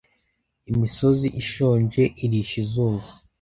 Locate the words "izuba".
2.63-3.03